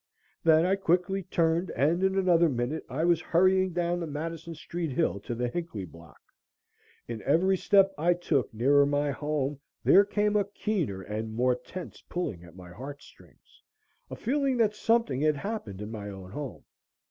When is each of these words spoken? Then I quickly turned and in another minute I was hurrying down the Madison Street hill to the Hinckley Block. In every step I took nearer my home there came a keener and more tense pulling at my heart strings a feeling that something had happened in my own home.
Then 0.43 0.65
I 0.65 0.77
quickly 0.77 1.21
turned 1.21 1.69
and 1.75 2.01
in 2.01 2.17
another 2.17 2.49
minute 2.49 2.83
I 2.89 3.05
was 3.05 3.21
hurrying 3.21 3.71
down 3.71 3.99
the 3.99 4.07
Madison 4.07 4.55
Street 4.55 4.89
hill 4.93 5.19
to 5.19 5.35
the 5.35 5.47
Hinckley 5.47 5.85
Block. 5.85 6.19
In 7.07 7.21
every 7.21 7.55
step 7.55 7.93
I 7.99 8.15
took 8.15 8.51
nearer 8.51 8.87
my 8.87 9.11
home 9.11 9.59
there 9.83 10.03
came 10.03 10.35
a 10.35 10.45
keener 10.45 11.03
and 11.03 11.35
more 11.35 11.53
tense 11.55 12.01
pulling 12.09 12.43
at 12.43 12.55
my 12.55 12.71
heart 12.71 13.03
strings 13.03 13.61
a 14.09 14.15
feeling 14.15 14.57
that 14.57 14.73
something 14.73 15.21
had 15.21 15.35
happened 15.35 15.83
in 15.83 15.91
my 15.91 16.09
own 16.09 16.31
home. 16.31 16.63